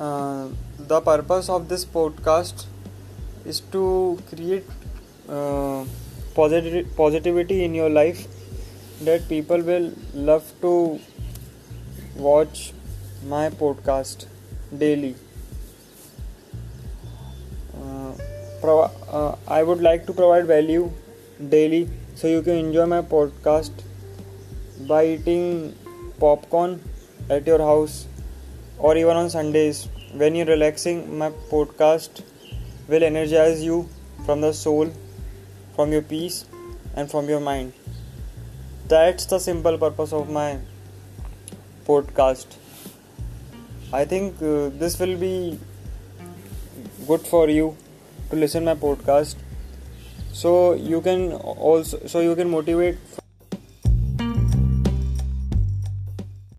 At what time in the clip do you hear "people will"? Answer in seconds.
9.28-9.92